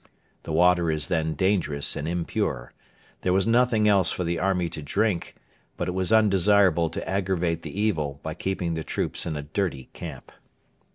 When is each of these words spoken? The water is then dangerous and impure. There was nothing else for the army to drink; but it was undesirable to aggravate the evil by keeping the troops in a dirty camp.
The 0.41 0.51
water 0.51 0.89
is 0.89 1.09
then 1.09 1.35
dangerous 1.35 1.95
and 1.95 2.07
impure. 2.07 2.73
There 3.21 3.33
was 3.33 3.45
nothing 3.45 3.87
else 3.87 4.11
for 4.11 4.23
the 4.23 4.39
army 4.39 4.67
to 4.67 4.81
drink; 4.81 5.35
but 5.77 5.87
it 5.87 5.91
was 5.91 6.11
undesirable 6.11 6.89
to 6.89 7.07
aggravate 7.07 7.61
the 7.61 7.79
evil 7.79 8.19
by 8.23 8.33
keeping 8.33 8.73
the 8.73 8.83
troops 8.83 9.27
in 9.27 9.37
a 9.37 9.43
dirty 9.43 9.89
camp. 9.93 10.31